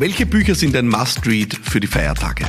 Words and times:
Welche 0.00 0.24
Bücher 0.24 0.54
sind 0.54 0.74
ein 0.76 0.88
Must-Read 0.88 1.54
für 1.62 1.78
die 1.78 1.86
Feiertage? 1.86 2.46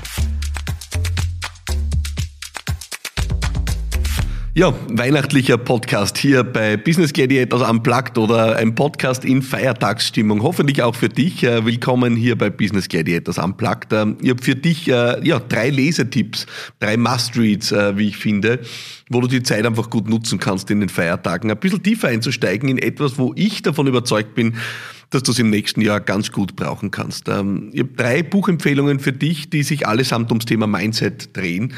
Ja, 4.54 4.73
weihnachtlicher 4.88 5.57
Podcast 5.57 6.17
hier 6.17 6.45
bei 6.45 6.77
Business 6.77 7.11
Gladiators 7.11 7.69
Unplugged 7.69 8.17
oder 8.17 8.55
ein 8.55 8.73
Podcast 8.73 9.25
in 9.25 9.41
Feiertagsstimmung. 9.41 10.43
Hoffentlich 10.43 10.81
auch 10.81 10.95
für 10.95 11.09
dich. 11.09 11.43
Äh, 11.43 11.65
willkommen 11.65 12.16
hier 12.16 12.38
bei 12.38 12.50
Business 12.50 12.88
Gladiators 12.88 13.38
Unplugged. 13.38 13.91
Ähm, 13.91 14.15
ich 14.21 14.29
habe 14.29 14.41
für 14.41 14.55
dich 14.55 14.88
äh, 14.88 15.21
ja, 15.21 15.39
drei 15.39 15.71
Lesetipps, 15.71 16.45
drei 16.79 16.95
Must-Reads, 16.95 17.73
äh, 17.73 17.97
wie 17.97 18.07
ich 18.07 18.15
finde, 18.15 18.61
wo 19.09 19.20
du 19.20 19.27
die 19.27 19.43
Zeit 19.43 19.65
einfach 19.65 19.89
gut 19.89 20.07
nutzen 20.07 20.39
kannst 20.39 20.71
in 20.71 20.79
den 20.79 20.88
Feiertagen. 20.88 21.52
Ein 21.52 21.57
bisschen 21.57 21.83
tiefer 21.83 22.07
einzusteigen 22.07 22.70
in 22.70 22.77
etwas, 22.77 23.18
wo 23.18 23.33
ich 23.36 23.61
davon 23.61 23.88
überzeugt 23.88 24.36
bin, 24.36 24.55
dass 25.12 25.23
du 25.23 25.32
es 25.32 25.39
im 25.39 25.50
nächsten 25.50 25.82
Jahr 25.82 26.00
ganz 26.00 26.32
gut 26.32 26.55
brauchen 26.55 26.89
kannst. 26.89 27.27
Ähm, 27.27 27.70
ich 27.73 27.81
habe 27.81 27.91
drei 27.95 28.23
Buchempfehlungen 28.23 28.99
für 28.99 29.13
dich, 29.13 29.49
die 29.49 29.62
sich 29.63 29.88
allesamt 29.88 30.31
ums 30.31 30.45
Thema 30.45 30.66
Mindset 30.66 31.35
drehen. 31.38 31.73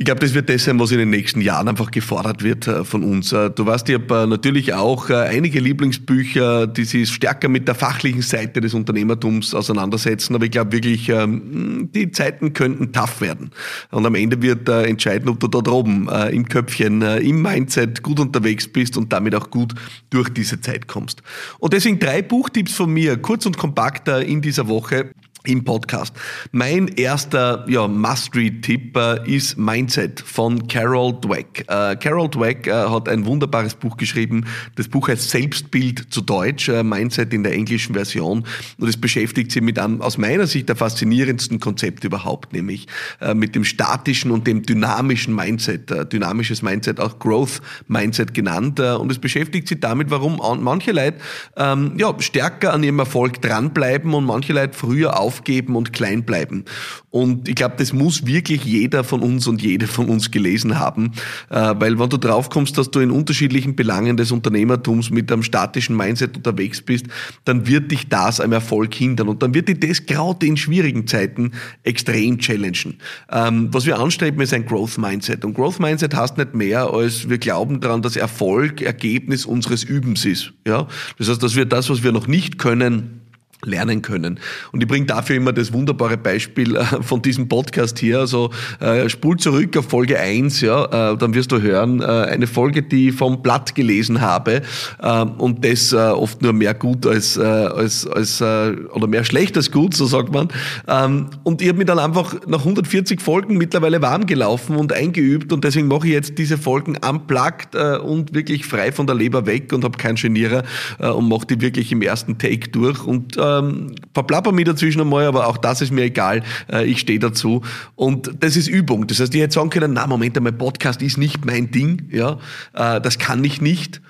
Ich 0.00 0.06
glaube, 0.06 0.20
das 0.20 0.32
wird 0.32 0.48
das 0.48 0.64
sein, 0.64 0.80
was 0.80 0.92
in 0.92 0.98
den 0.98 1.10
nächsten 1.10 1.42
Jahren 1.42 1.68
einfach 1.68 1.90
gefordert 1.90 2.42
wird 2.42 2.66
äh, 2.66 2.86
von 2.86 3.04
uns. 3.04 3.34
Äh, 3.34 3.50
du 3.50 3.66
weißt, 3.66 3.86
ich 3.90 3.96
habe 3.96 4.22
äh, 4.22 4.26
natürlich 4.26 4.72
auch 4.72 5.10
einige 5.10 5.60
Lieblingsbücher, 5.60 6.66
die 6.66 6.84
sich 6.84 7.10
stärker 7.10 7.50
mit 7.50 7.68
der 7.68 7.74
fachlichen 7.74 8.22
Seite 8.22 8.62
des 8.62 8.72
Unternehmertums 8.72 9.54
auseinandersetzen, 9.54 10.34
aber 10.34 10.46
ich 10.46 10.52
glaube 10.52 10.72
wirklich, 10.72 11.10
ähm, 11.10 11.90
die 11.94 12.10
Zeiten 12.12 12.54
könnten 12.54 12.94
tough 12.94 13.20
werden. 13.20 13.50
Und 13.90 14.06
am 14.06 14.14
Ende 14.14 14.40
wird 14.40 14.70
entscheiden, 14.70 15.28
ob 15.28 15.38
du 15.38 15.48
dort 15.48 15.68
oben 15.68 16.08
im 16.08 16.48
Köpfchen, 16.48 17.02
im 17.02 17.42
Mindset 17.42 18.02
gut 18.02 18.20
unterwegs 18.20 18.68
bist 18.68 18.96
und 18.96 19.12
damit 19.12 19.34
auch 19.34 19.50
gut 19.50 19.74
durch 20.08 20.30
diese 20.30 20.62
Zeit 20.62 20.88
kommst. 20.88 21.22
Und 21.58 21.74
deswegen 21.74 21.98
drei 21.98 22.22
Buchtipps 22.22 22.72
von 22.72 22.90
mir, 22.90 23.18
kurz 23.18 23.44
und 23.44 23.58
kompakt 23.58 24.08
in 24.08 24.40
dieser 24.40 24.66
Woche 24.68 25.10
im 25.44 25.64
Podcast. 25.64 26.14
Mein 26.52 26.88
erster 26.88 27.64
ja, 27.68 27.88
Must-Read-Tipp 27.88 28.96
äh, 28.96 29.36
ist 29.36 29.56
Mindset 29.56 30.20
von 30.20 30.68
Carol 30.68 31.18
Dweck. 31.18 31.64
Äh, 31.66 31.96
Carol 31.96 32.28
Dweck 32.28 32.66
äh, 32.66 32.72
hat 32.72 33.08
ein 33.08 33.24
wunderbares 33.24 33.74
Buch 33.74 33.96
geschrieben. 33.96 34.44
Das 34.76 34.88
Buch 34.88 35.08
heißt 35.08 35.30
Selbstbild 35.30 36.12
zu 36.12 36.20
Deutsch, 36.20 36.68
äh, 36.68 36.82
Mindset 36.82 37.32
in 37.32 37.42
der 37.42 37.52
englischen 37.52 37.94
Version. 37.94 38.44
Und 38.78 38.88
es 38.88 38.98
beschäftigt 38.98 39.50
sich 39.52 39.62
mit 39.62 39.78
einem 39.78 40.02
aus 40.02 40.18
meiner 40.18 40.46
Sicht 40.46 40.68
der 40.68 40.76
faszinierendsten 40.76 41.58
Konzept 41.58 42.04
überhaupt, 42.04 42.52
nämlich 42.52 42.86
äh, 43.20 43.32
mit 43.32 43.54
dem 43.54 43.64
statischen 43.64 44.32
und 44.32 44.46
dem 44.46 44.62
dynamischen 44.62 45.34
Mindset. 45.34 45.90
Äh, 45.90 46.04
dynamisches 46.04 46.60
Mindset, 46.60 47.00
auch 47.00 47.18
Growth 47.18 47.62
Mindset 47.88 48.34
genannt. 48.34 48.80
und 48.80 49.10
es 49.10 49.18
beschäftigt 49.18 49.68
sich 49.68 49.80
damit, 49.80 50.10
warum 50.10 50.40
manche 50.62 50.92
Leute 50.92 51.18
ähm, 51.56 51.94
ja, 51.96 52.14
stärker 52.18 52.72
an 52.72 52.82
ihrem 52.82 52.98
Erfolg 52.98 53.40
dranbleiben 53.40 54.12
und 54.12 54.24
manche 54.24 54.52
Leute 54.52 54.74
früher 54.76 55.18
auf 55.18 55.29
aufgeben 55.30 55.76
und 55.76 55.92
klein 55.92 56.24
bleiben. 56.24 56.64
Und 57.10 57.48
ich 57.48 57.54
glaube, 57.54 57.76
das 57.78 57.92
muss 57.92 58.26
wirklich 58.26 58.64
jeder 58.64 59.04
von 59.04 59.20
uns 59.20 59.46
und 59.46 59.62
jede 59.62 59.86
von 59.86 60.08
uns 60.08 60.32
gelesen 60.32 60.78
haben, 60.80 61.12
äh, 61.50 61.74
weil 61.78 61.98
wenn 62.00 62.08
du 62.08 62.16
drauf 62.16 62.50
kommst, 62.50 62.76
dass 62.78 62.90
du 62.90 62.98
in 62.98 63.12
unterschiedlichen 63.12 63.76
Belangen 63.76 64.16
des 64.16 64.32
Unternehmertums 64.32 65.10
mit 65.10 65.30
einem 65.30 65.44
statischen 65.44 65.96
Mindset 65.96 66.36
unterwegs 66.36 66.82
bist, 66.82 67.06
dann 67.44 67.68
wird 67.68 67.92
dich 67.92 68.08
das 68.08 68.40
am 68.40 68.52
Erfolg 68.52 68.92
hindern 68.92 69.28
und 69.28 69.40
dann 69.42 69.54
wird 69.54 69.68
dich 69.68 69.78
das 69.78 70.04
gerade 70.04 70.46
in 70.46 70.56
schwierigen 70.56 71.06
Zeiten 71.06 71.52
extrem 71.84 72.38
challengen. 72.38 72.98
Ähm, 73.30 73.68
was 73.70 73.86
wir 73.86 73.98
anstreben, 73.98 74.40
ist 74.40 74.52
ein 74.52 74.66
Growth 74.66 74.98
Mindset 74.98 75.44
und 75.44 75.54
Growth 75.54 75.78
Mindset 75.78 76.14
heißt 76.14 76.38
nicht 76.38 76.54
mehr, 76.54 76.92
als 76.92 77.28
wir 77.28 77.38
glauben 77.38 77.80
daran, 77.80 78.02
dass 78.02 78.16
Erfolg 78.16 78.82
Ergebnis 78.82 79.46
unseres 79.46 79.84
Übens 79.84 80.24
ist. 80.24 80.52
Ja, 80.66 80.88
das 81.18 81.28
heißt, 81.28 81.42
dass 81.42 81.54
wir 81.54 81.66
das, 81.66 81.88
was 81.88 82.02
wir 82.02 82.10
noch 82.10 82.26
nicht 82.26 82.58
können, 82.58 83.20
lernen 83.64 84.02
können. 84.02 84.38
Und 84.72 84.82
ich 84.82 84.88
bringe 84.88 85.06
dafür 85.06 85.36
immer 85.36 85.52
das 85.52 85.72
wunderbare 85.72 86.16
Beispiel 86.16 86.76
äh, 86.76 86.84
von 87.02 87.22
diesem 87.22 87.48
Podcast 87.48 87.98
hier. 87.98 88.20
Also 88.20 88.50
äh, 88.80 89.08
spul 89.08 89.36
zurück 89.36 89.76
auf 89.76 89.88
Folge 89.88 90.18
1, 90.18 90.60
ja, 90.60 91.12
äh, 91.12 91.16
dann 91.16 91.34
wirst 91.34 91.52
du 91.52 91.60
hören, 91.60 92.00
äh, 92.00 92.04
eine 92.04 92.46
Folge, 92.46 92.82
die 92.82 93.08
ich 93.08 93.14
vom 93.14 93.42
Blatt 93.42 93.74
gelesen 93.74 94.20
habe 94.20 94.62
äh, 95.00 95.22
und 95.22 95.64
das 95.64 95.92
äh, 95.92 95.96
oft 95.96 96.42
nur 96.42 96.52
mehr 96.52 96.74
gut 96.74 97.06
als, 97.06 97.38
als, 97.38 98.06
als 98.06 98.40
oder 98.40 99.06
mehr 99.06 99.24
schlecht 99.24 99.56
als 99.56 99.70
gut, 99.70 99.94
so 99.94 100.06
sagt 100.06 100.32
man. 100.32 100.48
Ähm, 100.88 101.26
und 101.42 101.62
ich 101.62 101.68
habe 101.68 101.78
mich 101.78 101.86
dann 101.86 101.98
einfach 101.98 102.34
nach 102.46 102.60
140 102.60 103.20
Folgen 103.20 103.58
mittlerweile 103.58 104.00
warm 104.02 104.26
gelaufen 104.26 104.76
und 104.76 104.92
eingeübt 104.92 105.52
und 105.52 105.64
deswegen 105.64 105.88
mache 105.88 106.06
ich 106.06 106.12
jetzt 106.12 106.38
diese 106.38 106.58
Folgen 106.58 106.96
unplugged 106.96 107.74
und 107.74 108.34
wirklich 108.34 108.66
frei 108.66 108.92
von 108.92 109.06
der 109.06 109.16
Leber 109.16 109.46
weg 109.46 109.72
und 109.72 109.84
habe 109.84 109.98
keinen 109.98 110.16
Genierer 110.16 110.64
und 110.98 111.28
mache 111.28 111.46
die 111.46 111.60
wirklich 111.60 111.92
im 111.92 112.02
ersten 112.02 112.38
Take 112.38 112.70
durch 112.70 113.04
und 113.04 113.36
äh, 113.36 113.49
ähm, 113.58 113.94
verplapper 114.14 114.52
mich 114.52 114.64
dazwischen 114.64 115.00
einmal, 115.00 115.26
aber 115.26 115.46
auch 115.46 115.56
das 115.56 115.80
ist 115.80 115.92
mir 115.92 116.02
egal. 116.02 116.42
Äh, 116.70 116.86
ich 116.86 117.00
stehe 117.00 117.18
dazu. 117.18 117.62
Und 117.96 118.30
das 118.40 118.56
ist 118.56 118.68
Übung. 118.68 119.06
Das 119.06 119.20
heißt, 119.20 119.34
ich 119.34 119.40
hätte 119.40 119.54
sagen 119.54 119.70
können, 119.70 119.92
na 119.92 120.06
Moment, 120.06 120.40
mein 120.40 120.56
Podcast 120.56 121.02
ist 121.02 121.18
nicht 121.18 121.44
mein 121.44 121.70
Ding. 121.70 122.08
Ja, 122.10 122.38
äh, 122.74 123.00
das 123.00 123.18
kann 123.18 123.44
ich 123.44 123.60
nicht. 123.60 124.00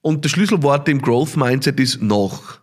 Und 0.00 0.24
das 0.24 0.32
Schlüsselwort 0.32 0.88
im 0.88 1.00
Growth 1.00 1.36
Mindset 1.36 1.78
ist 1.78 2.02
noch 2.02 2.61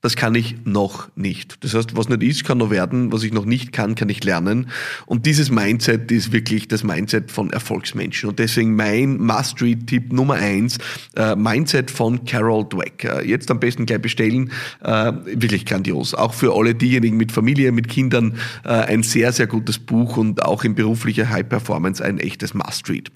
das 0.00 0.14
kann 0.14 0.36
ich 0.36 0.54
noch 0.64 1.08
nicht. 1.16 1.64
Das 1.64 1.74
heißt, 1.74 1.96
was 1.96 2.08
nicht 2.08 2.22
ist, 2.22 2.44
kann 2.44 2.58
noch 2.58 2.70
werden, 2.70 3.10
was 3.10 3.24
ich 3.24 3.32
noch 3.32 3.44
nicht 3.44 3.72
kann, 3.72 3.96
kann 3.96 4.08
ich 4.08 4.22
lernen. 4.22 4.70
Und 5.06 5.26
dieses 5.26 5.50
Mindset 5.50 6.12
ist 6.12 6.32
wirklich 6.32 6.68
das 6.68 6.84
Mindset 6.84 7.32
von 7.32 7.50
Erfolgsmenschen. 7.50 8.28
Und 8.28 8.38
deswegen 8.38 8.76
mein 8.76 9.18
Must-Read-Tipp 9.18 10.12
Nummer 10.12 10.34
eins, 10.34 10.78
äh, 11.16 11.34
Mindset 11.34 11.90
von 11.90 12.24
Carol 12.24 12.64
Dweck. 12.68 13.02
Äh, 13.02 13.28
jetzt 13.28 13.50
am 13.50 13.58
besten 13.58 13.86
gleich 13.86 14.00
bestellen. 14.00 14.52
Äh, 14.84 15.12
wirklich 15.24 15.66
grandios. 15.66 16.14
Auch 16.14 16.32
für 16.32 16.54
alle 16.54 16.76
diejenigen 16.76 17.16
mit 17.16 17.32
Familie, 17.32 17.72
mit 17.72 17.88
Kindern 17.88 18.38
äh, 18.64 18.68
ein 18.68 19.02
sehr, 19.02 19.32
sehr 19.32 19.48
gutes 19.48 19.80
Buch 19.80 20.16
und 20.16 20.44
auch 20.44 20.62
in 20.62 20.76
beruflicher 20.76 21.28
High 21.28 21.48
Performance 21.48 22.04
ein 22.04 22.18
echtes 22.18 22.54
Must-Read. 22.54 23.10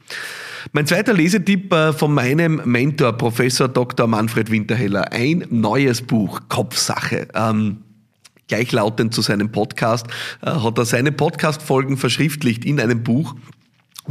Mein 0.71 0.87
zweiter 0.87 1.13
Lesetipp 1.13 1.73
äh, 1.73 1.93
von 1.93 2.15
meinem 2.15 2.61
Mentor, 2.65 3.13
Professor 3.15 3.69
Dr. 3.69 4.07
Manfred 4.07 4.51
Winterheller. 4.51 5.13
Ein 5.13 5.45
neues 5.51 6.03
Buch, 6.03 6.41
Kopfsache. 6.73 7.29
Ähm, 7.35 7.85
gleichlautend 8.49 9.15
zu 9.15 9.21
seinem 9.21 9.53
Podcast, 9.53 10.07
äh, 10.41 10.51
hat 10.51 10.79
er 10.79 10.85
seine 10.87 11.13
Podcast-Folgen 11.13 11.99
verschriftlicht 11.99 12.65
in 12.65 12.81
einem 12.81 13.03
Buch 13.03 13.35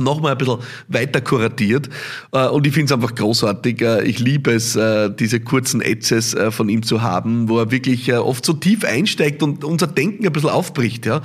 nochmal 0.04 0.34
ein 0.34 0.38
bisschen 0.38 0.60
weiter 0.88 1.22
kuratiert 1.22 1.90
äh, 2.32 2.48
und 2.48 2.66
ich 2.68 2.74
finde 2.74 2.86
es 2.86 2.92
einfach 2.92 3.16
großartig. 3.16 3.82
Äh, 3.82 4.04
ich 4.04 4.20
liebe 4.20 4.52
es, 4.52 4.76
äh, 4.76 5.10
diese 5.10 5.40
kurzen 5.40 5.82
Essays 5.82 6.36
von 6.50 6.70
ihm 6.70 6.84
zu 6.84 7.02
haben, 7.02 7.50
wo 7.50 7.60
er 7.60 7.72
wirklich 7.72 8.14
oft 8.14 8.46
so 8.46 8.54
tief 8.54 8.84
einsteigt 8.84 9.44
und 9.44 9.64
unser 9.64 9.88
Denken 9.88 10.26
ein 10.26 10.32
bisschen 10.32 10.50
aufbricht. 10.50 11.06
Ja. 11.06 11.22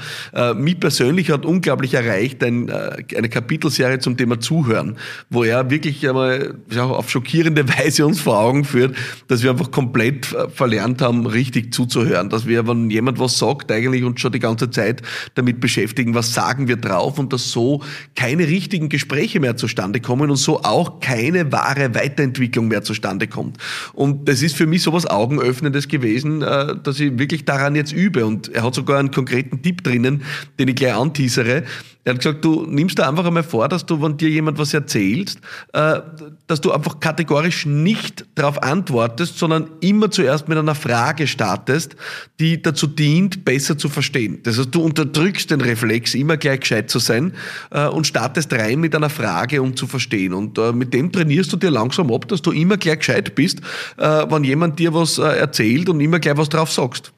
Mich 0.54 0.80
persönlich 0.80 1.30
hat 1.30 1.44
unglaublich 1.44 1.94
erreicht 1.94 2.42
ein, 2.42 2.70
eine 2.70 3.28
Kapitelserie 3.28 3.98
zum 3.98 4.16
Thema 4.16 4.40
Zuhören, 4.40 4.96
wo 5.30 5.44
er 5.44 5.70
wirklich 5.70 6.06
einmal 6.08 6.54
auf 6.76 7.10
schockierende 7.10 7.68
Weise 7.78 8.06
uns 8.06 8.20
vor 8.20 8.38
Augen 8.38 8.64
führt, 8.64 8.96
dass 9.28 9.42
wir 9.42 9.50
einfach 9.50 9.70
komplett 9.70 10.26
verlernt 10.54 11.02
haben, 11.02 11.26
richtig 11.26 11.72
zuzuhören. 11.72 12.28
Dass 12.28 12.46
wir, 12.46 12.66
wenn 12.66 12.90
jemand 12.90 13.18
was 13.18 13.38
sagt, 13.38 13.70
eigentlich 13.70 14.04
uns 14.04 14.20
schon 14.20 14.32
die 14.32 14.40
ganze 14.40 14.70
Zeit 14.70 15.02
damit 15.34 15.60
beschäftigen, 15.60 16.14
was 16.14 16.34
sagen 16.34 16.68
wir 16.68 16.76
drauf 16.76 17.18
und 17.18 17.32
dass 17.32 17.50
so 17.50 17.82
keine 18.14 18.48
richtigen 18.66 18.88
Gespräche 18.88 19.38
mehr 19.38 19.56
zustande 19.56 20.00
kommen 20.00 20.28
und 20.28 20.36
so 20.36 20.62
auch 20.64 20.98
keine 20.98 21.52
wahre 21.52 21.94
Weiterentwicklung 21.94 22.66
mehr 22.66 22.82
zustande 22.82 23.28
kommt. 23.28 23.58
Und 23.92 24.28
das 24.28 24.42
ist 24.42 24.56
für 24.56 24.66
mich 24.66 24.82
sowas 24.82 25.06
Augenöffnendes 25.06 25.86
gewesen, 25.86 26.42
äh, 26.42 26.74
dass 26.82 26.98
ich 26.98 27.16
wirklich 27.16 27.44
daran 27.44 27.76
jetzt 27.76 27.92
übe. 27.92 28.26
Und 28.26 28.48
er 28.48 28.64
hat 28.64 28.74
sogar 28.74 28.98
einen 28.98 29.12
konkreten 29.12 29.62
Tipp 29.62 29.84
drinnen, 29.84 30.22
den 30.58 30.66
ich 30.66 30.74
gleich 30.74 30.94
anteasere. 30.94 31.62
Er 32.06 32.12
hat 32.12 32.20
gesagt, 32.20 32.44
du 32.44 32.64
nimmst 32.68 33.00
da 33.00 33.08
einfach 33.08 33.24
einmal 33.26 33.42
vor, 33.42 33.66
dass 33.68 33.84
du, 33.84 34.00
wenn 34.00 34.16
dir 34.16 34.28
jemand 34.28 34.58
was 34.58 34.72
erzählst, 34.72 35.40
äh, 35.72 36.00
dass 36.46 36.60
du 36.60 36.70
einfach 36.70 37.00
kategorisch 37.00 37.66
nicht 37.66 38.24
darauf 38.36 38.62
antwortest, 38.62 39.36
sondern 39.36 39.70
immer 39.80 40.08
zuerst 40.12 40.48
mit 40.48 40.56
einer 40.56 40.76
Frage 40.76 41.26
startest, 41.26 41.96
die 42.38 42.62
dazu 42.62 42.86
dient, 42.86 43.44
besser 43.44 43.76
zu 43.76 43.88
verstehen. 43.88 44.38
Das 44.44 44.56
heißt, 44.56 44.72
du 44.72 44.82
unterdrückst 44.82 45.50
den 45.50 45.60
Reflex, 45.60 46.14
immer 46.14 46.36
gleich 46.36 46.60
gescheit 46.60 46.90
zu 46.90 47.00
sein 47.00 47.32
äh, 47.72 47.88
und 47.88 48.06
startest 48.06 48.52
rein 48.52 48.78
mit 48.78 48.94
einer 48.94 49.10
Frage, 49.10 49.60
um 49.60 49.74
zu 49.74 49.88
verstehen. 49.88 50.32
Und 50.32 50.58
äh, 50.58 50.70
mit 50.70 50.94
dem 50.94 51.10
trainierst 51.10 51.52
du 51.52 51.56
dir 51.56 51.72
langsam 51.72 52.12
ab, 52.12 52.28
dass 52.28 52.40
du 52.40 52.52
immer 52.52 52.76
gleich 52.76 53.00
gescheit 53.00 53.34
bist, 53.34 53.60
wenn 53.96 54.44
jemand 54.44 54.78
dir 54.78 54.94
was 54.94 55.18
erzählt 55.18 55.88
und 55.88 56.00
immer 56.00 56.20
gleich 56.20 56.36
was 56.36 56.48
drauf 56.48 56.70
sagst. 56.70 57.12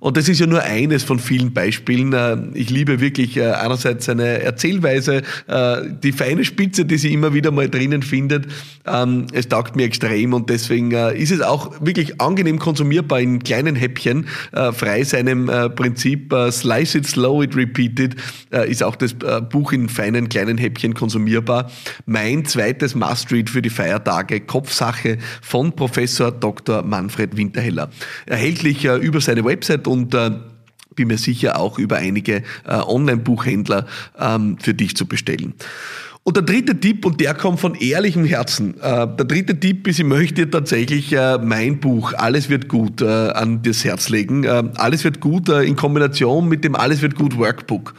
Und 0.00 0.16
das 0.16 0.28
ist 0.28 0.40
ja 0.40 0.46
nur 0.46 0.62
eines 0.62 1.04
von 1.04 1.18
vielen 1.18 1.52
Beispielen. 1.52 2.52
Ich 2.54 2.70
liebe 2.70 3.00
wirklich 3.00 3.40
einerseits 3.40 4.07
seine 4.08 4.42
Erzählweise, 4.42 5.22
äh, 5.46 5.76
die 6.02 6.12
feine 6.12 6.44
Spitze, 6.44 6.84
die 6.84 6.96
sie 6.96 7.12
immer 7.12 7.34
wieder 7.34 7.50
mal 7.50 7.68
drinnen 7.68 8.02
findet. 8.02 8.46
Ähm, 8.86 9.26
es 9.32 9.48
taugt 9.48 9.76
mir 9.76 9.84
extrem 9.84 10.32
und 10.32 10.48
deswegen 10.48 10.92
äh, 10.92 11.16
ist 11.16 11.30
es 11.30 11.42
auch 11.42 11.74
wirklich 11.80 12.20
angenehm 12.20 12.58
konsumierbar 12.58 13.20
in 13.20 13.42
kleinen 13.42 13.76
Häppchen, 13.76 14.26
äh, 14.52 14.72
frei 14.72 15.04
seinem 15.04 15.48
äh, 15.48 15.68
Prinzip 15.68 16.32
äh, 16.32 16.50
Slice 16.50 16.98
it, 16.98 17.06
slow 17.06 17.44
it, 17.44 17.54
repeat 17.54 18.00
it, 18.00 18.16
äh, 18.50 18.70
ist 18.70 18.82
auch 18.82 18.96
das 18.96 19.14
Buch 19.50 19.72
in 19.72 19.88
feinen 19.88 20.28
kleinen 20.28 20.58
Häppchen 20.58 20.94
konsumierbar. 20.94 21.70
Mein 22.06 22.44
zweites 22.46 22.94
Must-Read 22.94 23.50
für 23.50 23.60
die 23.60 23.70
Feiertage, 23.70 24.40
Kopfsache 24.40 25.18
von 25.42 25.72
Professor 25.72 26.32
Dr. 26.32 26.82
Manfred 26.82 27.36
Winterheller. 27.36 27.90
Erhältlich 28.26 28.84
über 28.84 29.20
seine 29.20 29.44
Website 29.44 29.86
und 29.86 30.14
bin 30.94 31.08
mir 31.08 31.18
sicher 31.18 31.58
auch 31.58 31.78
über 31.78 31.96
einige 31.96 32.42
äh, 32.66 32.74
Online-Buchhändler 32.74 33.86
ähm, 34.18 34.58
für 34.60 34.74
dich 34.74 34.96
zu 34.96 35.06
bestellen. 35.06 35.54
Und 36.28 36.36
der 36.36 36.44
dritte 36.44 36.78
Tipp, 36.78 37.06
und 37.06 37.22
der 37.22 37.32
kommt 37.32 37.58
von 37.58 37.74
ehrlichem 37.74 38.26
Herzen, 38.26 38.74
äh, 38.82 39.06
der 39.16 39.24
dritte 39.24 39.58
Tipp 39.58 39.88
ist, 39.88 39.98
ich 39.98 40.04
möchte 40.04 40.50
tatsächlich 40.50 41.10
äh, 41.14 41.38
mein 41.38 41.80
Buch 41.80 42.12
Alles 42.12 42.50
wird 42.50 42.68
gut 42.68 43.00
an 43.02 43.62
das 43.62 43.82
Herz 43.82 44.10
legen. 44.10 44.44
Äh, 44.44 44.64
Alles 44.74 45.04
wird 45.04 45.20
gut 45.20 45.48
in 45.48 45.74
Kombination 45.74 46.46
mit 46.46 46.64
dem 46.64 46.74
Alles 46.74 47.00
wird 47.00 47.14
gut 47.14 47.38
Workbook. 47.38 47.94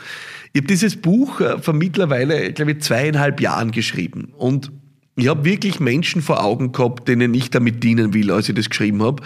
Ich 0.53 0.61
habe 0.61 0.67
dieses 0.67 0.95
Buch 0.95 1.41
vor 1.61 1.73
mittlerweile, 1.73 2.53
glaube 2.53 2.73
ich, 2.73 2.81
zweieinhalb 2.81 3.41
Jahren 3.41 3.71
geschrieben. 3.71 4.33
Und 4.37 4.71
ich 5.15 5.27
habe 5.27 5.43
wirklich 5.43 5.79
Menschen 5.79 6.21
vor 6.21 6.43
Augen 6.43 6.71
gehabt, 6.71 7.07
denen 7.07 7.33
ich 7.33 7.49
damit 7.49 7.83
dienen 7.83 8.13
will, 8.13 8.31
als 8.31 8.47
ich 8.47 8.55
das 8.55 8.69
geschrieben 8.69 9.01
habe. 9.03 9.23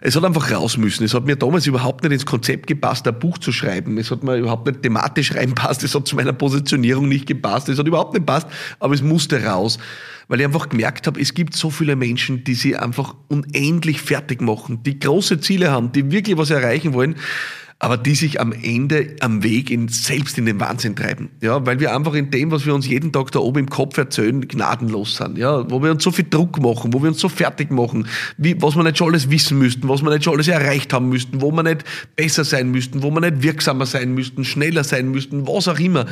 Es 0.00 0.16
hat 0.16 0.24
einfach 0.24 0.50
raus 0.52 0.76
müssen. 0.76 1.04
Es 1.04 1.14
hat 1.14 1.26
mir 1.26 1.36
damals 1.36 1.66
überhaupt 1.66 2.04
nicht 2.04 2.12
ins 2.12 2.26
Konzept 2.26 2.66
gepasst, 2.66 3.06
ein 3.08 3.18
Buch 3.18 3.38
zu 3.38 3.52
schreiben. 3.52 3.98
Es 3.98 4.10
hat 4.10 4.22
mir 4.22 4.36
überhaupt 4.36 4.66
nicht 4.66 4.82
thematisch 4.82 5.34
reinpasst. 5.34 5.82
Es 5.82 5.94
hat 5.94 6.06
zu 6.06 6.16
meiner 6.16 6.32
Positionierung 6.32 7.08
nicht 7.08 7.26
gepasst. 7.26 7.68
Es 7.68 7.78
hat 7.78 7.86
überhaupt 7.86 8.14
nicht 8.14 8.26
gepasst. 8.26 8.46
Aber 8.78 8.94
es 8.94 9.02
musste 9.02 9.44
raus. 9.44 9.78
Weil 10.28 10.40
ich 10.40 10.46
einfach 10.46 10.68
gemerkt 10.68 11.06
habe, 11.06 11.20
es 11.20 11.32
gibt 11.32 11.56
so 11.56 11.70
viele 11.70 11.96
Menschen, 11.96 12.44
die 12.44 12.54
sie 12.54 12.76
einfach 12.76 13.14
unendlich 13.28 14.00
fertig 14.00 14.42
machen, 14.42 14.82
die 14.82 14.98
große 14.98 15.40
Ziele 15.40 15.70
haben, 15.70 15.92
die 15.92 16.10
wirklich 16.10 16.36
was 16.36 16.50
erreichen 16.50 16.92
wollen 16.92 17.16
aber 17.80 17.96
die 17.96 18.16
sich 18.16 18.40
am 18.40 18.52
Ende 18.52 19.14
am 19.20 19.44
Weg 19.44 19.70
in, 19.70 19.86
selbst 19.86 20.36
in 20.36 20.46
den 20.46 20.58
Wahnsinn 20.58 20.96
treiben. 20.96 21.30
Ja, 21.40 21.64
weil 21.64 21.78
wir 21.78 21.94
einfach 21.94 22.14
in 22.14 22.30
dem, 22.30 22.50
was 22.50 22.66
wir 22.66 22.74
uns 22.74 22.88
jeden 22.88 23.12
Tag 23.12 23.30
da 23.30 23.38
oben 23.38 23.60
im 23.60 23.70
Kopf 23.70 23.96
erzählen, 23.96 24.46
gnadenlos 24.48 25.16
sind. 25.16 25.38
Ja, 25.38 25.70
wo 25.70 25.80
wir 25.80 25.92
uns 25.92 26.02
so 26.02 26.10
viel 26.10 26.26
Druck 26.28 26.60
machen, 26.60 26.92
wo 26.92 27.00
wir 27.02 27.08
uns 27.08 27.20
so 27.20 27.28
fertig 27.28 27.70
machen, 27.70 28.08
wie, 28.36 28.60
was 28.60 28.74
wir 28.74 28.82
nicht 28.82 28.98
schon 28.98 29.08
alles 29.08 29.30
wissen 29.30 29.58
müssten, 29.58 29.88
was 29.88 30.02
wir 30.02 30.10
nicht 30.10 30.24
schon 30.24 30.34
alles 30.34 30.48
erreicht 30.48 30.92
haben 30.92 31.08
müssten, 31.08 31.40
wo 31.40 31.52
wir 31.52 31.62
nicht 31.62 31.84
besser 32.16 32.44
sein 32.44 32.70
müssten, 32.70 33.02
wo 33.02 33.12
wir 33.12 33.20
nicht 33.20 33.42
wirksamer 33.42 33.86
sein 33.86 34.12
müssten, 34.12 34.44
schneller 34.44 34.82
sein 34.82 35.10
müssten, 35.10 35.46
was 35.46 35.68
auch 35.68 35.78
immer. 35.78 36.06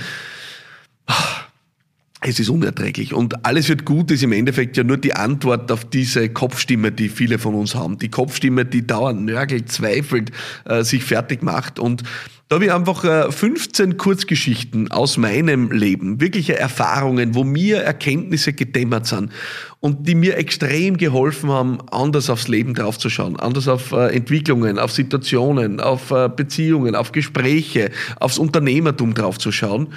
Es 2.28 2.40
ist 2.40 2.48
unerträglich. 2.48 3.14
Und 3.14 3.46
alles 3.46 3.68
wird 3.68 3.84
gut 3.84 4.10
ist 4.10 4.24
im 4.24 4.32
Endeffekt 4.32 4.76
ja 4.76 4.82
nur 4.82 4.96
die 4.96 5.14
Antwort 5.14 5.70
auf 5.70 5.84
diese 5.84 6.28
Kopfstimme, 6.28 6.90
die 6.90 7.08
viele 7.08 7.38
von 7.38 7.54
uns 7.54 7.76
haben. 7.76 7.98
Die 7.98 8.10
Kopfstimme, 8.10 8.64
die 8.64 8.84
dauernd 8.84 9.24
nörgelt, 9.24 9.70
zweifelt, 9.70 10.32
äh, 10.64 10.82
sich 10.82 11.04
fertig 11.04 11.44
macht. 11.44 11.78
Und 11.78 12.02
da 12.48 12.56
habe 12.56 12.64
ich 12.64 12.72
einfach 12.72 13.04
äh, 13.04 13.30
15 13.30 13.96
Kurzgeschichten 13.96 14.90
aus 14.90 15.18
meinem 15.18 15.70
Leben, 15.70 16.20
wirkliche 16.20 16.58
Erfahrungen, 16.58 17.36
wo 17.36 17.44
mir 17.44 17.82
Erkenntnisse 17.82 18.52
gedämmert 18.52 19.06
sind 19.06 19.30
und 19.78 20.08
die 20.08 20.16
mir 20.16 20.36
extrem 20.36 20.96
geholfen 20.96 21.50
haben, 21.50 21.78
anders 21.92 22.28
aufs 22.28 22.48
Leben 22.48 22.74
draufzuschauen, 22.74 23.38
anders 23.38 23.68
auf 23.68 23.92
äh, 23.92 24.08
Entwicklungen, 24.16 24.80
auf 24.80 24.90
Situationen, 24.90 25.78
auf 25.78 26.10
äh, 26.10 26.28
Beziehungen, 26.28 26.96
auf 26.96 27.12
Gespräche, 27.12 27.92
aufs 28.18 28.38
Unternehmertum 28.38 29.14
draufzuschauen. 29.14 29.92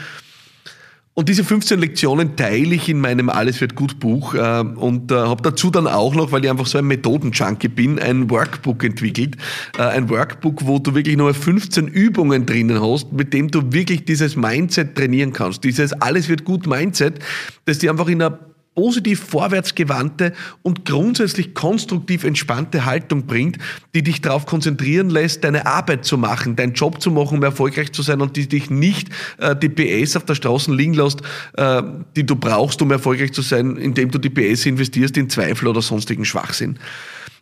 Und 1.20 1.28
diese 1.28 1.44
15 1.44 1.82
Lektionen 1.82 2.38
teile 2.38 2.76
ich 2.76 2.88
in 2.88 3.02
meinem 3.02 3.30
Alles 3.30 3.60
wird 3.60 3.76
gut 3.76 4.00
Buch 4.00 4.36
äh, 4.36 4.62
und 4.62 5.12
äh, 5.12 5.16
habe 5.16 5.42
dazu 5.42 5.70
dann 5.70 5.86
auch 5.86 6.16
noch, 6.16 6.32
weil 6.32 6.46
ich 6.46 6.50
einfach 6.50 6.66
so 6.66 6.78
ein 6.78 6.86
Methodenjunkie 6.86 7.68
bin, 7.68 8.00
ein 8.00 8.30
Workbook 8.30 8.86
entwickelt. 8.86 9.36
Äh, 9.78 9.82
ein 9.82 10.10
Workbook, 10.10 10.66
wo 10.66 10.80
du 10.80 10.96
wirklich 10.96 11.18
nur 11.18 11.34
15 11.34 11.90
Übungen 11.90 12.46
drinnen 12.46 12.82
hast, 12.82 13.12
mit 13.12 13.34
dem 13.34 13.52
du 13.52 13.74
wirklich 13.74 14.06
dieses 14.06 14.38
Mindset 14.38 14.96
trainieren 14.96 15.34
kannst. 15.34 15.66
Dieses 15.66 15.92
Alles 15.92 16.30
wird 16.30 16.46
gut 16.46 16.66
Mindset, 16.66 17.20
das 17.66 17.80
dir 17.80 17.92
einfach 17.92 18.08
in 18.08 18.22
einer 18.22 18.40
positiv 18.80 19.20
vorwärtsgewandte 19.20 20.32
und 20.62 20.86
grundsätzlich 20.86 21.54
konstruktiv 21.54 22.24
entspannte 22.24 22.86
Haltung 22.86 23.26
bringt, 23.26 23.58
die 23.94 24.04
dich 24.04 24.22
darauf 24.22 24.46
konzentrieren 24.46 25.10
lässt, 25.10 25.44
deine 25.44 25.66
Arbeit 25.66 26.06
zu 26.06 26.18
machen, 26.18 26.56
deinen 26.56 26.72
Job 26.72 27.02
zu 27.02 27.12
machen, 27.12 27.40
um 27.40 27.44
erfolgreich 27.44 27.92
zu 27.92 28.04
sein 28.04 28.22
und 28.22 28.38
die 28.38 28.48
dich 28.48 28.70
nicht 28.70 29.10
äh, 29.38 29.54
die 29.54 29.68
PS 29.68 30.16
auf 30.16 30.24
der 30.24 30.36
Straße 30.36 30.74
liegen 30.74 30.94
lässt, 30.94 31.22
äh, 31.58 31.84
die 32.16 32.26
du 32.26 32.38
brauchst, 32.38 32.82
um 32.82 32.90
erfolgreich 32.92 33.34
zu 33.34 33.42
sein, 33.42 33.76
indem 33.76 34.12
du 34.12 34.18
die 34.18 34.30
PS 34.30 34.66
investierst 34.66 35.18
in 35.18 35.30
Zweifel 35.30 35.68
oder 35.68 35.82
sonstigen 35.82 36.24
Schwachsinn. 36.24 36.80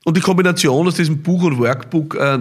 Und 0.05 0.17
die 0.17 0.21
Kombination 0.21 0.87
aus 0.87 0.95
diesem 0.95 1.21
Buch 1.21 1.43
und 1.43 1.59
Workbook 1.59 2.15
äh, 2.15 2.39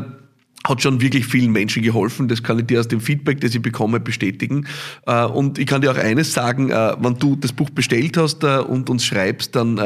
hat 0.68 0.82
schon 0.82 1.00
wirklich 1.00 1.26
vielen 1.26 1.52
Menschen 1.52 1.82
geholfen. 1.82 2.28
Das 2.28 2.42
kann 2.42 2.58
ich 2.58 2.66
dir 2.66 2.80
aus 2.80 2.88
dem 2.88 3.00
Feedback, 3.00 3.40
das 3.40 3.54
ich 3.54 3.62
bekomme, 3.62 4.00
bestätigen. 4.00 4.66
Äh, 5.06 5.24
und 5.24 5.58
ich 5.58 5.66
kann 5.66 5.80
dir 5.80 5.92
auch 5.92 5.96
eines 5.96 6.32
sagen, 6.32 6.70
äh, 6.70 6.94
wenn 6.98 7.14
du 7.14 7.36
das 7.36 7.52
Buch 7.52 7.70
bestellt 7.70 8.16
hast 8.16 8.42
äh, 8.42 8.58
und 8.58 8.90
uns 8.90 9.04
schreibst, 9.04 9.54
dann 9.54 9.80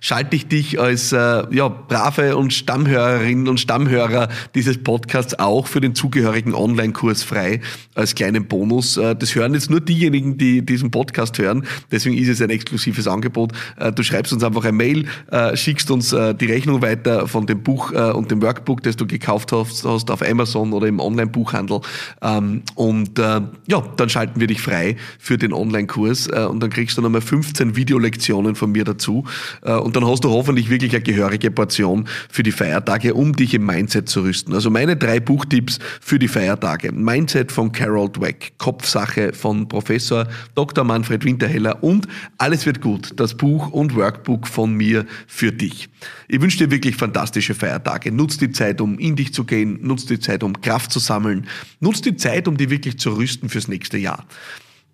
schalte 0.00 0.36
ich 0.36 0.46
dich 0.46 0.78
als 0.80 1.10
ja, 1.10 1.68
brave 1.68 2.36
und 2.36 2.52
Stammhörerin 2.52 3.48
und 3.48 3.58
Stammhörer 3.58 4.28
dieses 4.54 4.78
Podcasts 4.82 5.38
auch 5.38 5.66
für 5.66 5.80
den 5.80 5.94
zugehörigen 5.94 6.54
Online-Kurs 6.54 7.22
frei 7.22 7.60
als 7.94 8.14
kleinen 8.14 8.46
Bonus. 8.46 8.94
Das 8.94 9.34
hören 9.34 9.54
jetzt 9.54 9.70
nur 9.70 9.80
diejenigen, 9.80 10.38
die 10.38 10.64
diesen 10.64 10.90
Podcast 10.90 11.38
hören. 11.38 11.64
Deswegen 11.90 12.16
ist 12.16 12.28
es 12.28 12.40
ein 12.40 12.50
exklusives 12.50 13.06
Angebot. 13.08 13.52
Du 13.94 14.02
schreibst 14.02 14.32
uns 14.32 14.44
einfach 14.44 14.64
ein 14.64 14.76
Mail, 14.76 15.06
schickst 15.54 15.90
uns 15.90 16.10
die 16.10 16.46
Rechnung 16.46 16.82
weiter 16.82 17.26
von 17.26 17.46
dem 17.46 17.62
Buch 17.62 17.92
und 17.92 18.30
dem 18.30 18.42
Workbook, 18.42 18.82
das 18.82 18.96
du 18.96 19.06
gekauft 19.06 19.52
hast, 19.52 19.84
hast 19.84 20.10
auf 20.20 20.28
Amazon 20.28 20.72
oder 20.72 20.86
im 20.86 21.00
Online-Buchhandel. 21.00 21.80
Ähm, 22.22 22.62
und 22.74 23.18
äh, 23.18 23.40
ja, 23.66 23.82
dann 23.96 24.08
schalten 24.08 24.40
wir 24.40 24.46
dich 24.46 24.60
frei 24.60 24.96
für 25.18 25.38
den 25.38 25.52
Online-Kurs 25.52 26.28
äh, 26.28 26.46
und 26.48 26.60
dann 26.60 26.70
kriegst 26.70 26.98
du 26.98 27.02
nochmal 27.02 27.20
15 27.20 27.76
Videolektionen 27.76 28.54
von 28.54 28.72
mir 28.72 28.84
dazu. 28.84 29.24
Äh, 29.62 29.74
und 29.74 29.96
dann 29.96 30.06
hast 30.06 30.24
du 30.24 30.30
hoffentlich 30.30 30.70
wirklich 30.70 30.92
eine 30.92 31.02
gehörige 31.02 31.50
Portion 31.50 32.06
für 32.30 32.42
die 32.42 32.52
Feiertage, 32.52 33.14
um 33.14 33.34
dich 33.34 33.54
im 33.54 33.64
Mindset 33.66 34.08
zu 34.08 34.22
rüsten. 34.22 34.54
Also 34.54 34.70
meine 34.70 34.96
drei 34.96 35.20
Buchtipps 35.20 35.78
für 36.00 36.18
die 36.18 36.28
Feiertage. 36.28 36.92
Mindset 36.92 37.52
von 37.52 37.72
Carol 37.72 38.08
Dweck, 38.10 38.52
Kopfsache 38.58 39.32
von 39.32 39.68
Professor 39.68 40.26
Dr. 40.54 40.84
Manfred 40.84 41.24
Winterheller 41.24 41.82
und 41.82 42.06
Alles 42.38 42.66
wird 42.66 42.80
gut, 42.80 43.12
das 43.16 43.36
Buch 43.36 43.70
und 43.70 43.94
Workbook 43.94 44.46
von 44.46 44.74
mir 44.74 45.06
für 45.26 45.52
dich. 45.52 45.88
Ich 46.28 46.40
wünsche 46.40 46.58
dir 46.58 46.70
wirklich 46.70 46.96
fantastische 46.96 47.54
Feiertage. 47.54 48.12
Nutz 48.12 48.38
die 48.38 48.50
Zeit, 48.50 48.80
um 48.80 48.98
in 48.98 49.16
dich 49.16 49.34
zu 49.34 49.44
gehen. 49.44 49.78
Nutz 49.82 50.06
die 50.10 50.20
Zeit, 50.20 50.42
um 50.42 50.60
Kraft 50.60 50.92
zu 50.92 50.98
sammeln. 50.98 51.46
Nutz 51.80 52.00
die 52.00 52.16
Zeit, 52.16 52.48
um 52.48 52.56
dich 52.56 52.70
wirklich 52.70 52.98
zu 52.98 53.16
rüsten 53.16 53.48
fürs 53.48 53.68
nächste 53.68 53.98
Jahr. 53.98 54.26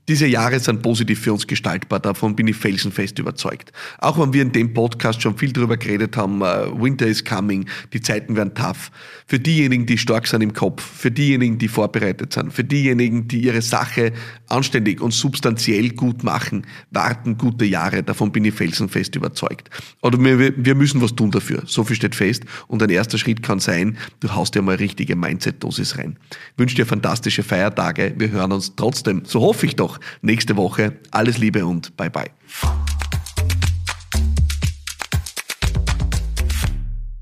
Diese 0.08 0.26
Jahre 0.28 0.60
sind 0.60 0.82
positiv 0.82 1.20
für 1.20 1.32
uns 1.32 1.48
gestaltbar, 1.48 1.98
davon 1.98 2.36
bin 2.36 2.46
ich 2.46 2.54
felsenfest 2.54 3.18
überzeugt. 3.18 3.72
Auch 3.98 4.18
wenn 4.20 4.32
wir 4.32 4.42
in 4.42 4.52
dem 4.52 4.72
Podcast 4.72 5.20
schon 5.20 5.36
viel 5.36 5.52
darüber 5.52 5.76
geredet 5.76 6.16
haben, 6.16 6.42
uh, 6.42 6.80
Winter 6.80 7.08
is 7.08 7.24
coming, 7.24 7.66
die 7.92 8.00
Zeiten 8.00 8.36
werden 8.36 8.54
tough. 8.54 8.92
Für 9.26 9.40
diejenigen, 9.40 9.84
die 9.84 9.98
stark 9.98 10.28
sind 10.28 10.42
im 10.42 10.52
Kopf, 10.52 10.80
für 10.80 11.10
diejenigen, 11.10 11.58
die 11.58 11.66
vorbereitet 11.66 12.34
sind, 12.34 12.52
für 12.52 12.62
diejenigen, 12.62 13.26
die 13.26 13.40
ihre 13.40 13.62
Sache 13.62 14.12
anständig 14.48 15.00
und 15.00 15.12
substanziell 15.12 15.90
gut 15.90 16.22
machen, 16.22 16.66
warten 16.92 17.36
gute 17.36 17.64
Jahre, 17.64 18.04
davon 18.04 18.30
bin 18.30 18.44
ich 18.44 18.54
felsenfest 18.54 19.16
überzeugt. 19.16 19.70
Oder 20.02 20.20
wir, 20.22 20.52
wir 20.56 20.74
müssen 20.76 21.02
was 21.02 21.16
tun 21.16 21.32
dafür, 21.32 21.64
so 21.66 21.82
viel 21.82 21.96
steht 21.96 22.14
fest 22.14 22.44
und 22.68 22.80
ein 22.80 22.90
erster 22.90 23.18
Schritt 23.18 23.42
kann 23.42 23.58
sein, 23.58 23.98
du 24.20 24.32
haust 24.32 24.54
dir 24.54 24.62
mal 24.62 24.76
richtige 24.76 25.16
Mindset-Dosis 25.16 25.98
rein. 25.98 26.16
Ich 26.30 26.58
wünsche 26.58 26.76
dir 26.76 26.86
fantastische 26.86 27.42
Feiertage, 27.42 28.14
wir 28.16 28.30
hören 28.30 28.52
uns 28.52 28.76
trotzdem, 28.76 29.22
so 29.24 29.40
hoffe 29.40 29.66
ich 29.66 29.74
doch, 29.74 29.95
nächste 30.22 30.56
Woche. 30.56 30.98
Alles 31.10 31.38
Liebe 31.38 31.66
und 31.66 31.96
bye 31.96 32.10
bye. 32.10 32.30